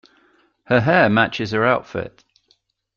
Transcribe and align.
Her 0.63 0.79
hair 0.81 1.09
matches 1.09 1.51
her 1.51 1.63
outfit. 1.63 2.23